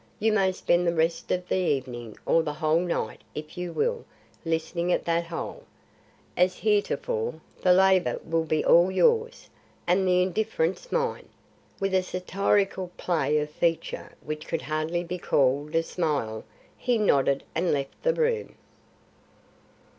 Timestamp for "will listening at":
3.71-5.05